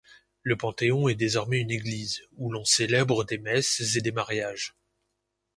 [0.41, 4.73] Le Panthéon est désormais une église, où l’on célèbre des messes et des mariages.